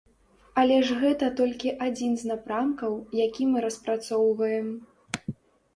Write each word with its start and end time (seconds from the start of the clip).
Але 0.61 0.77
ж 0.87 0.95
гэта 1.01 1.29
толькі 1.41 1.73
адзін 1.89 2.17
з 2.23 2.33
напрамкаў, 2.33 2.97
які 3.25 3.43
мы 3.53 3.57
распрацоўваем. 3.69 4.67